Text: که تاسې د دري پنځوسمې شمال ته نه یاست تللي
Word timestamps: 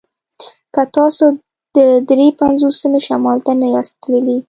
که 0.73 0.81
تاسې 0.95 1.25
د 1.75 1.77
دري 2.09 2.27
پنځوسمې 2.41 2.99
شمال 3.07 3.37
ته 3.45 3.51
نه 3.61 3.67
یاست 3.73 3.93
تللي 4.03 4.37